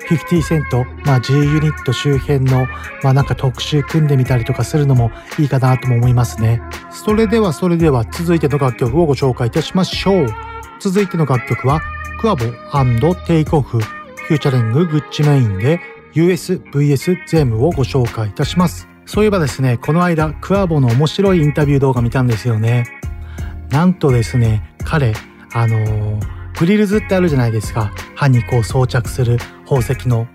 [0.10, 2.66] 50セント、まあ G ユニット周辺の、
[3.04, 6.60] まあなんか特集組んでみたりとかするのもいいかなとも思いますね。
[6.90, 10.28] それではそれでは続いての楽曲をご紹介いたしましょう。
[10.80, 11.82] 続いての楽曲は
[12.22, 15.80] クワボテイクオフフューチャリンググッチメインで
[16.14, 18.88] USVS ゼムをご紹介いたします。
[19.08, 22.86] そういえばですね、この間 Quavo の面白いインタビュー動画見たんですよね。
[23.72, 25.16] なんとですね、彼、
[25.52, 27.92] あのー grillz ってあるじゃないですか。
[28.14, 30.28] 歯にこう装着する宝石の。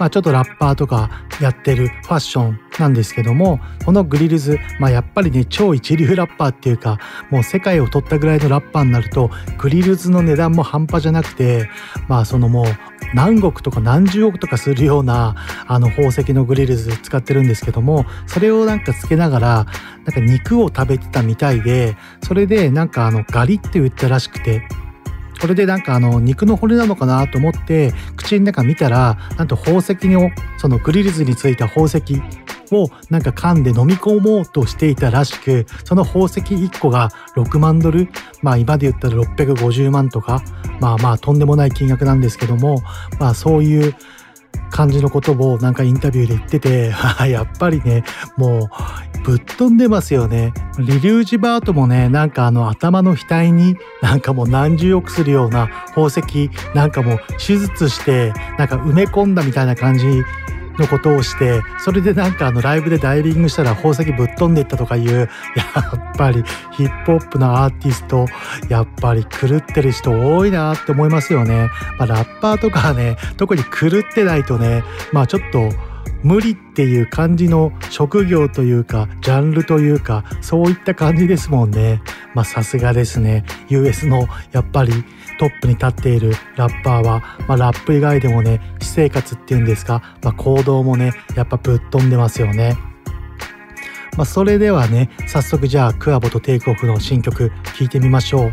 [0.00, 1.10] まあちょっとラッパーとか
[1.42, 6.98] やってるファッションなんですけども、このグリルズ、まあやっぱりね、超一流ラッパーっていうか、
[7.30, 11.68] もう世界を取ったぐらいのラッパーになると、グリルズの値段も半端じゃなくて、
[12.08, 12.66] まあそのもう
[13.14, 15.36] 何億とか何十億とかするような
[15.66, 19.66] あの宝石のグリルズ使ってるんですけども、それをなんかつけながら、
[20.06, 24.62] なんか肉を食べてたみたいで、それでなんかあのガリって言ったらしくて、
[25.40, 32.02] これでなんかあの肉の骨なのかなと思って口の中見たらなんと宝石のそのグリルズについた宝石
[32.72, 38.08] をなんか噛んで飲み込もうとしていたらしくその宝石1個が6万ドル
[38.42, 40.42] まあ今で言ったら650万とか
[40.80, 42.82] まあまあとんでもない金額なんですけども
[43.18, 43.94] まあそういう
[44.70, 46.94] 感じのことをなんかインタビューで言ってて
[47.28, 48.04] やっぱりね
[48.36, 48.70] も
[49.18, 50.52] うぶっ飛んでますよね。
[50.78, 60.22] リリュージバートもねなんかあの頭の額になんかもう何十億するような宝石なんかもう手術してなんか埋め込んだみたいな感じ
[60.80, 65.28] のことをしてそれでなんかあのライブでダイビングしたら宝石ぶっ飛んでいったとかいうやっ
[66.16, 68.26] ぱりヒップホップのアーティスト
[68.68, 71.68] やっぱり狂ってる人多いなって思いますよね、
[71.98, 75.70] まあ、ラッパーとかはね特に狂ってないとねまあちょっと
[76.22, 82.02] 無理っていう感じの職業というかジャンルというかそういった感じですもんね。
[82.34, 83.44] まあさすがですね。
[83.68, 84.92] US のやっぱり
[85.40, 92.76] トップに立っているラッパーは、まあ、ラップ以外でもね私生活っていうんですか、まあ、行動もねやっぱぶっ飛んでますよね。
[94.18, 98.52] まあ、それではね早速じゃあ Quavo と Takeoff の新曲聴いてみましょう。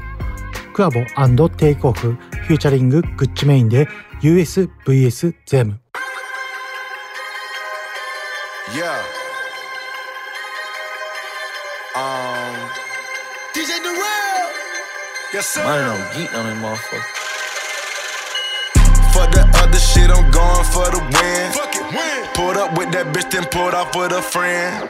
[0.72, 1.02] Quavo
[1.50, 3.90] Takeoff featuring Gucci Mane で
[4.22, 5.82] USVS ゼム。
[8.70, 9.17] Yeah.
[15.34, 15.64] Yes, sir.
[15.64, 17.04] Money don't geek on that motherfucker.
[19.12, 21.52] For the other shit, I'm going for the win.
[21.52, 22.24] Fuck it, win.
[22.32, 24.88] Pulled up with that bitch, then pulled off with a friend.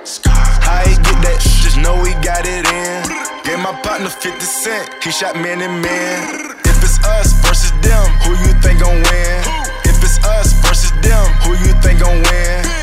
[0.62, 1.42] How he get that?
[1.42, 3.02] Just know he got it in.
[3.50, 5.02] Gave my partner 50 cent.
[5.02, 6.54] He shot man and man.
[6.70, 9.42] If it's us versus them, who you think gon' win?
[9.90, 12.77] If it's us versus them, who you think gon' win?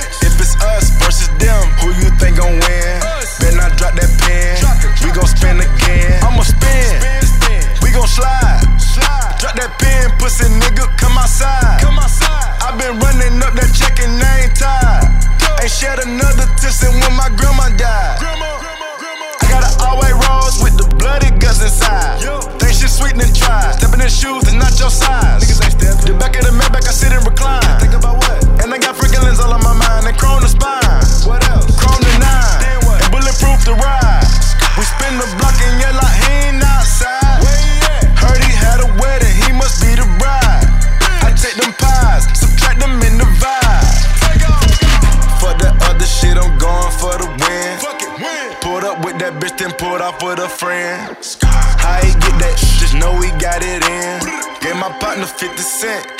[24.08, 25.33] Shoes is not your size.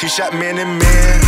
[0.04, 1.23] He shot man and man.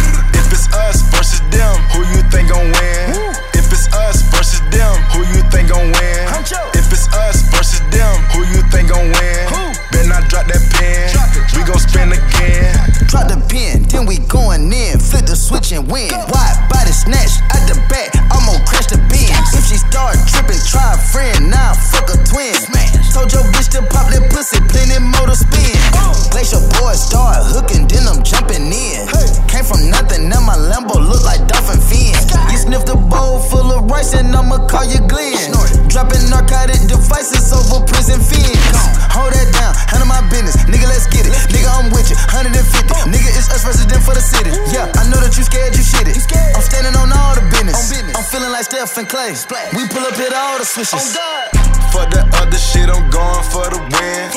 [50.76, 51.56] Hit all the.
[51.92, 54.28] For the other shit, I'm going for the win.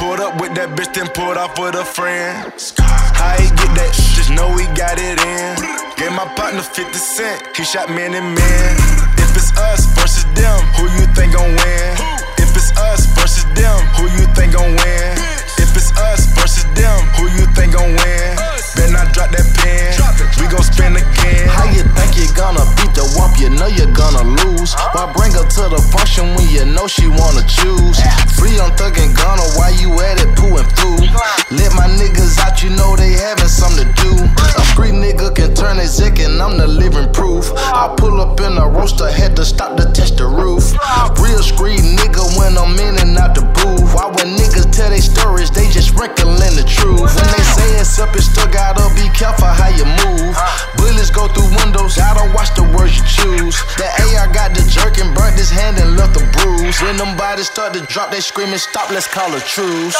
[0.00, 2.48] Pulled up with that bitch, then pulled off with a friend.
[2.80, 3.92] How he get that?
[4.16, 5.60] Just know he got it in.
[6.00, 8.72] Gave my partner 50 cent, he shot man and man.
[9.20, 11.92] If it's us versus them, who you think gon' win?
[12.40, 15.12] If it's us versus them, who you think gon' win?
[15.60, 18.59] If it's us versus them, who you think gon' win?
[18.76, 19.96] Better not drop that pen.
[20.38, 21.48] We gon' spin again.
[21.48, 23.38] How you think you're gonna beat the wump?
[23.40, 24.74] You know you're gonna lose.
[24.92, 27.98] Why bring her to the function when you know she wanna choose?
[28.38, 31.02] Free on Thug and Gunna, why you at it pooing through?
[31.50, 34.12] Let my niggas out, you know they having something to do.
[34.56, 37.50] A free nigga can turn his zick and I'm the living proof.
[37.56, 40.72] I pull up in a roaster, had to stop to test the roof.
[41.18, 43.94] Real street nigga when I'm in and out the booth.
[43.94, 47.10] Why when niggas tell they stories, they just wrinkling the truth.
[47.12, 50.36] When they say it's up, it's still gotta be careful how you move.
[50.76, 53.56] Bullets go through windows, gotta watch the words you choose.
[53.80, 56.76] The AI got the jerk and burnt his hand and left a bruise.
[56.84, 59.96] When them bodies start to drop, they screaming, stop, let's call a truce.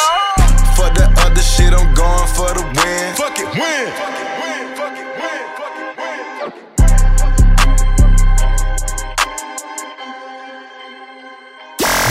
[0.76, 3.16] For the other shit, I'm going for the win.
[3.16, 3.86] Fuck it, win.
[4.76, 5.42] Fuck it, win.
[5.56, 6.20] Fuck it, win.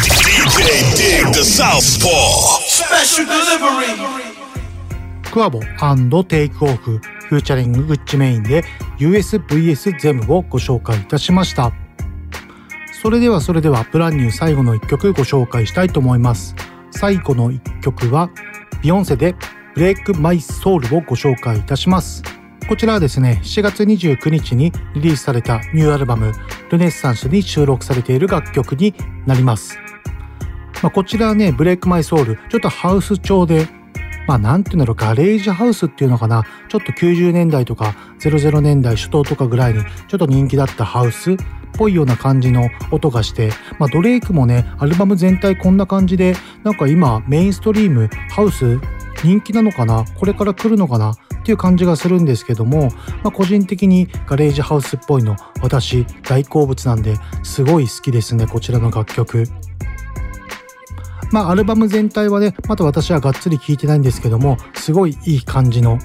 [0.01, 0.25] DJ
[0.97, 2.59] Dig the Southpaw.
[2.65, 4.38] Special delivery.
[5.31, 5.61] クワボ
[6.23, 8.63] テイクオフフューチャリンググッチメインで
[8.97, 11.71] USVS ゼムをご紹介いたしました。
[13.01, 16.55] それではそれでは Brand New 最後の一曲ご紹介したいと思います。
[16.89, 18.31] 最後の一曲は
[18.81, 19.35] ビヨンセで
[19.75, 22.23] ブレイクマイソウルをご紹介いたします。
[22.67, 26.31] こちらはですね、7月29日にリリースされたニューアルバム
[26.71, 28.95] ルネッサンスに収録されている楽曲に
[29.27, 29.77] なります。
[30.81, 33.67] まあ、こちらはね、ブレイクマイソウル、ちょっとハウス調で、
[34.29, 41.35] まあなんていうんだろう、ガレージハウスっていうのかな、ちょっと90年代とか00年代初頭とかぐらいにちょっと人気だったハウスっ
[41.73, 43.49] ぽいような感じの音がして、
[43.79, 48.79] まあドレイクもね、アルバム全体こんな感じで、なんか今メインストリーム、ハウス
[49.23, 50.05] 人気なのかな？
[50.05, 51.13] これから来るのかな？
[51.13, 52.91] っていう感じがするんですけども、
[53.23, 59.45] まあ、個人的にガレージハウスっぽいの私大好物なんですごい好きですねこちらの楽曲。
[61.31, 65.99] まあアルバム全体はねまだ私はがっつり聴いてないんですけどもすごいいい感じの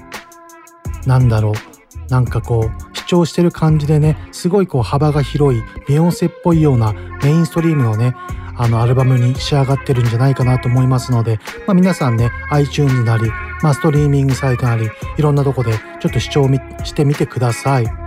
[1.05, 8.15] なんだろうなんかこう主張してる感じでねすごいこう幅が広いビヨンセっぽいようなメインストリームのね
[8.57, 13.29] あのアルバムに仕上がってるんじゃないかなと思いますので、まあ、皆さんね iTunes なり、
[13.61, 16.47] まあ、ストリーミングサイトなりいろんなとこでちょっと視聴
[16.83, 18.04] してみてください。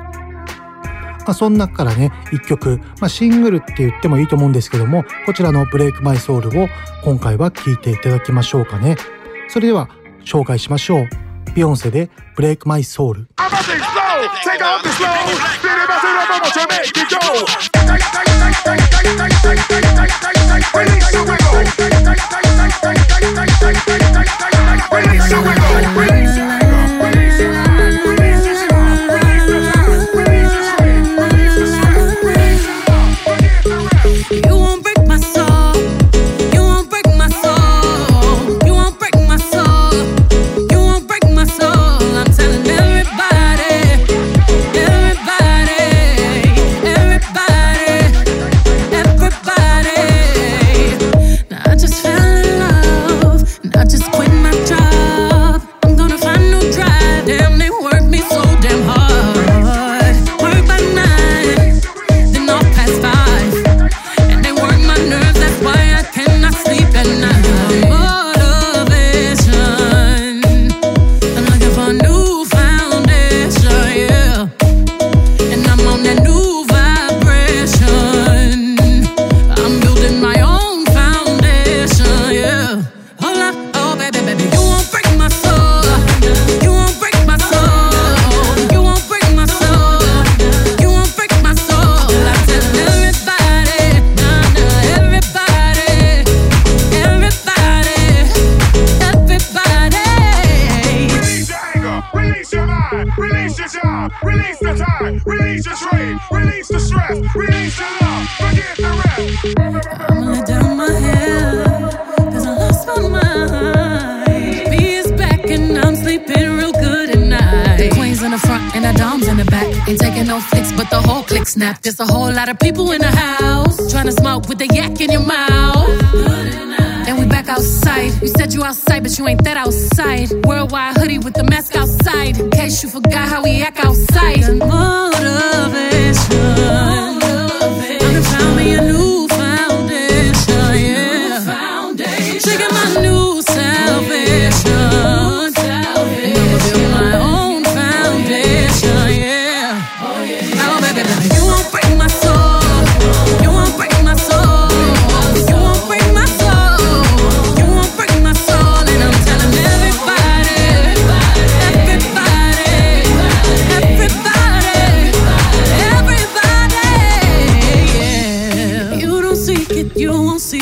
[1.29, 6.68] まあ、その中からね、一曲、まあ、シングルって言ってもいいと思うんですけども、こちらのブレイクマイソウルを
[7.05, 8.97] 今回は聴いていただきましょうかね。
[9.49, 9.91] それでは
[10.24, 11.09] 紹介しましょう。
[11.55, 13.29] ビヨンセでブレイクマイソウル。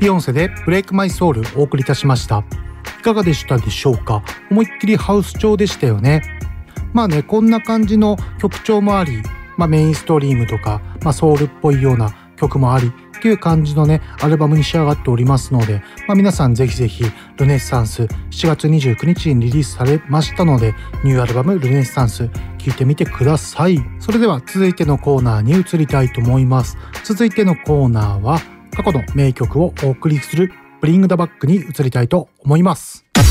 [0.00, 2.42] ビヨンセでブレイクマイソウルお送りいたしました。
[2.98, 4.22] いかがでしたでしょうか？
[4.50, 6.22] 思いっきりハウス調でしたよね。
[6.94, 9.22] まあねこんな感じの曲調もあり、
[9.58, 17.04] まあ、メインストリームとか、まあ、ソウルっぽいような曲もありっていう感じのねアルバムに仕上がっておりますので、まあ、皆さんぜひぜひ
[17.36, 18.08] ルネッサンス7
[18.48, 20.74] 月29日にリリースされましたので
[21.04, 23.78] ニューアルバムルネッサンス聴いてみてください。
[23.98, 26.78] それでは続いてのコーナーに移りたいと思います。
[27.04, 28.38] 続いてのコーナーは
[28.82, 33.26] 過去の名曲をお送りするブリングダバックに移りたいと思います Back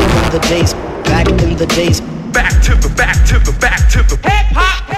[0.00, 0.74] in the days,
[1.04, 1.66] back in the
[2.32, 4.94] back to the back to the back to the hip hop.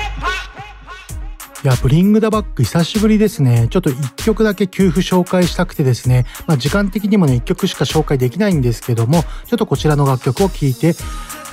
[1.64, 3.66] いや、ブリングダバック久しぶりですね。
[3.68, 10.94] ちょっと一曲だけ給付紹介したくてですね、まあ時間的にもね、一曲しか紹介できないんですけども、ちょっとこちらの楽曲を聴いて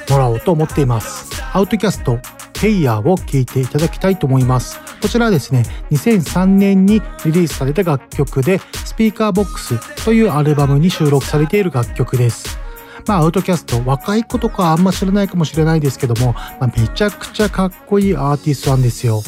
[0.10, 1.30] もらおうと思っています。
[1.54, 2.20] アウトキャスト、
[2.60, 4.80] ヘイヤーを聴いていただきたいと思います。
[5.02, 12.58] こちらはですね、2003年にリリースされた楽曲で、スピーカーボックスというアルバムに収録されている楽曲です。
[13.06, 19.22] まあ、アウトキャスト、若い子とかあんま知らないかもしれないですけども、まあ、めちゃくちゃかっこいいアーティストなんですよ。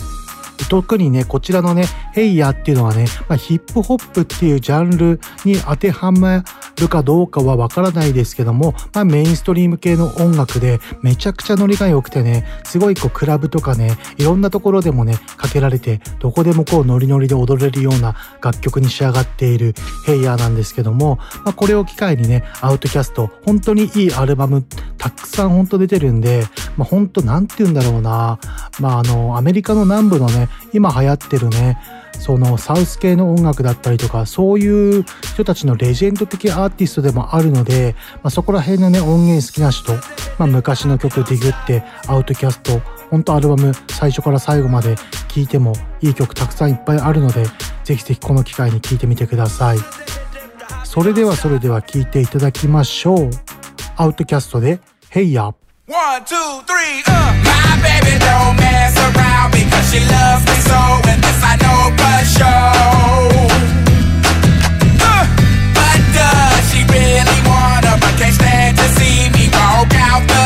[0.70, 6.44] 特にね、こちらのね、ヘイヤーっていうのはね、まあ、ヒップホップっていうジャンルに当てはま
[6.80, 19.74] るかどうかはわからないですけども、まあ、メインストリーム系の音楽でめちゃくちゃノリが良くてね、すごいこうクラブとかね、いろんなところでもね、かけられて、どこでもこうノリノリで踊れるような楽曲に仕上がっている
[20.06, 24.66] ヘイヤーなんですけども、まあ、これを機会にね、アウトキャスト、本当にいいアルバム
[25.10, 26.46] たくさん本当出てるんで、
[26.78, 28.40] まあ、本当なんて言うんだろうな、
[28.80, 31.78] まあ、あの、アメリカの南部のね、今流行ってるね、
[32.20, 40.00] そのサウス系の音楽だったりとか、そういう人たちのレジェンド的アーティストでもあるので、まあ、そこら辺のね、音源好きな人、ま
[40.40, 44.96] あ、昔の曲ディグって、アウトキャスト、本当アルバム最初から最後まで
[45.28, 47.46] 聴いてもいい曲たくさんいっぱいあるので、
[47.84, 49.78] ぜひぜひこの機会に聴いてみてください。
[50.84, 53.30] それではそれでは聴いていただきましょう。
[53.98, 54.80] アウトキャストで、
[55.16, 55.56] Hey y'all.
[55.86, 56.36] One, two,
[56.68, 57.32] three, uh.
[57.48, 60.76] My baby don't mess around because she loves me so,
[61.08, 63.40] and this I know for sure.
[65.00, 65.24] Uh.
[65.72, 67.96] But does she really wanna?
[68.04, 70.45] But can't stand to see me walk out the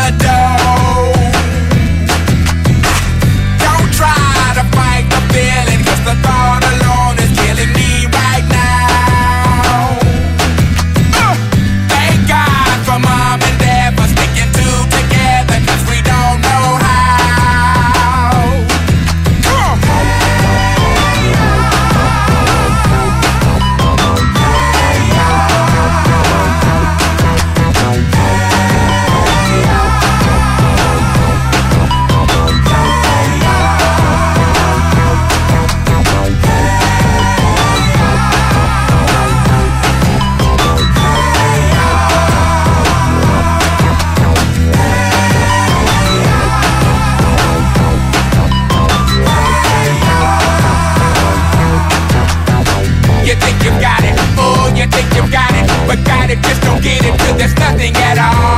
[57.39, 58.48] there's nothing at all.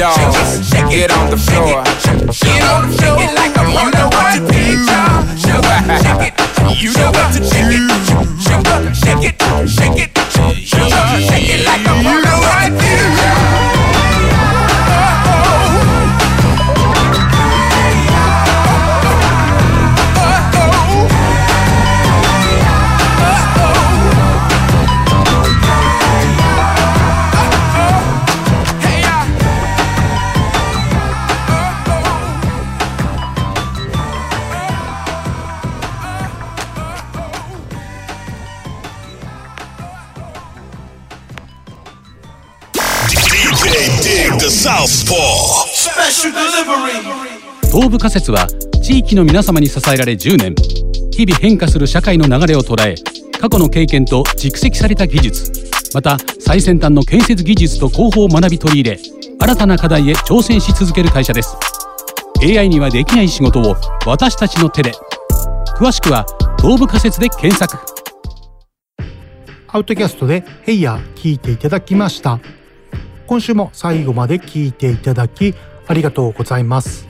[0.00, 1.84] Baby dolls, get on the floor.
[1.84, 3.16] Get on the floor.
[3.36, 4.48] Like I'm on the one
[6.00, 6.40] Shake it,
[6.80, 7.44] you know what to do.
[8.96, 9.36] Shake it,
[9.68, 10.96] shake it, shake it,
[11.28, 12.29] shake it like I'm on the
[46.20, 48.46] 東部仮説は
[48.82, 50.54] 地域の皆様に支えられ10年。
[51.12, 52.94] 日々変化する社会の流れを捉え
[53.40, 55.50] 過去の経験と蓄積された技術。
[55.94, 58.98] また最先端の建設技術と工法を学び取り入れ
[59.40, 61.56] 新たな課題へ挑戦し続ける会社です。
[62.42, 64.92] AI にはできない仕事を私たちの手で。
[65.78, 66.26] 詳しくは
[66.60, 67.78] 東部仮説で検索。
[69.68, 72.40] アウトキャストで「ヘイヤー」聞いていただきました。
[73.26, 75.54] 今週も最後まで聞いていただき
[75.90, 77.08] ありがとうございます。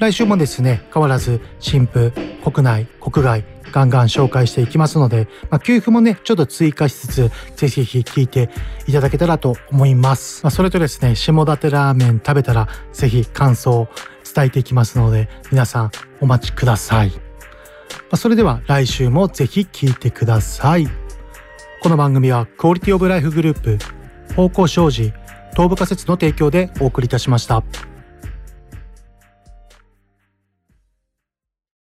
[0.00, 2.12] 来週もですね変わらず新婦
[2.42, 8.50] 国内国外ガンガン紹介していきますので、まあ、給付もねちょっと追加しつつぜひぜひ聞いて
[8.88, 13.88] いただけたらと思います、まあ、それとですね下館ラーメン食べたらぜひ感想を
[14.34, 17.16] 伝えていきますので皆さんお待ちください、ま
[18.10, 20.88] あ、それでは来週もぜひ聞いてください。
[21.82, 23.78] この番組はクオリティオブライフグループ
[24.34, 25.12] 方向障子
[25.52, 27.62] 東部仮説の提供でお送りいたしました。